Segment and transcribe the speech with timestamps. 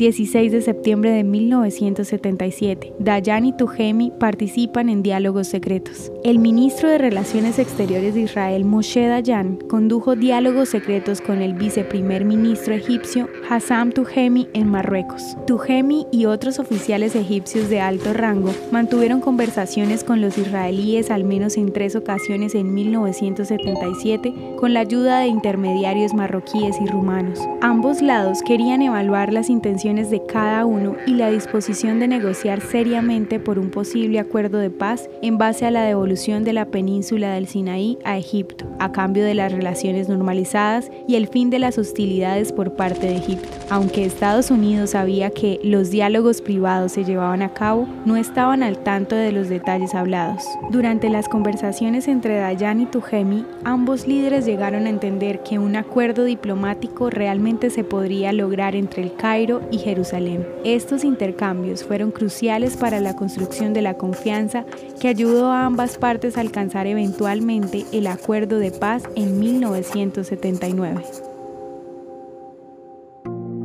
[0.00, 2.94] 16 de septiembre de 1977.
[2.98, 6.10] Dayan y Tuhemi participan en diálogos secretos.
[6.24, 12.24] El ministro de Relaciones Exteriores de Israel, Moshe Dayan, condujo diálogos secretos con el viceprimer
[12.24, 15.36] ministro egipcio Hassam Tuhemi en Marruecos.
[15.46, 21.58] Tuhemi y otros oficiales egipcios de alto rango mantuvieron conversaciones con los israelíes al menos
[21.58, 27.38] en tres ocasiones en 1977 con la ayuda de intermediarios marroquíes y rumanos.
[27.60, 33.40] Ambos lados querían evaluar las intenciones de cada uno y la disposición de negociar seriamente
[33.40, 37.48] por un posible acuerdo de paz en base a la devolución de la península del
[37.48, 42.52] Sinaí a Egipto, a cambio de las relaciones normalizadas y el fin de las hostilidades
[42.52, 43.48] por parte de Egipto.
[43.68, 48.78] Aunque Estados Unidos sabía que los diálogos privados se llevaban a cabo, no estaban al
[48.78, 50.44] tanto de los detalles hablados.
[50.70, 56.22] Durante las conversaciones entre Dayan y Tuhemi, ambos líderes llegaron a entender que un acuerdo
[56.22, 60.46] diplomático realmente se podría lograr entre el Cairo y Jerusalén.
[60.64, 64.64] Estos intercambios fueron cruciales para la construcción de la confianza
[65.00, 71.02] que ayudó a ambas partes a alcanzar eventualmente el acuerdo de paz en 1979.